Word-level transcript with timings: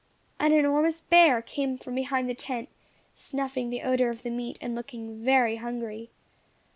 An 0.39 0.51
enormous 0.51 0.99
bear 0.99 1.43
came 1.43 1.77
from 1.77 1.93
behind 1.93 2.27
the 2.27 2.33
tent, 2.33 2.69
snuffing 3.13 3.69
the 3.69 3.83
odour 3.83 4.09
of 4.09 4.23
the 4.23 4.31
meat, 4.31 4.57
and 4.59 4.73
looking 4.73 5.23
very 5.23 5.57
hungry. 5.57 6.09